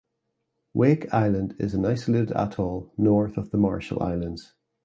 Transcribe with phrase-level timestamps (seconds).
[0.73, 4.55] Wake Island is an isolated atoll north of the Marshall Islands.